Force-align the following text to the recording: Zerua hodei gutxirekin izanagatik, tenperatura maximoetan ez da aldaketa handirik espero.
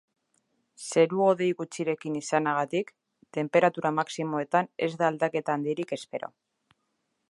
Zerua 0.91 1.27
hodei 1.33 1.49
gutxirekin 1.59 2.15
izanagatik, 2.21 2.91
tenperatura 3.39 3.95
maximoetan 4.01 4.75
ez 4.89 4.93
da 5.03 5.11
aldaketa 5.13 5.59
handirik 5.59 5.97
espero. 6.01 6.37